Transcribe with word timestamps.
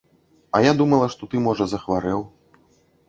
А 0.59 0.61
я 0.67 0.71
думала, 0.79 1.09
што 1.15 1.29
ты, 1.33 1.43
можа, 1.49 1.67
захварэў. 1.75 2.29